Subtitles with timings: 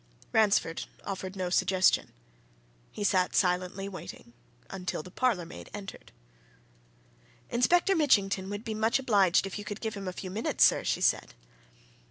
[0.31, 2.11] Ransford offered no suggestion.
[2.91, 4.33] He sat silently waiting,
[4.67, 6.11] until the parlourmaid entered.
[7.51, 10.83] "Inspector Mitchington would be much obliged if you could give him a few minutes, sir,"
[10.83, 11.35] she said.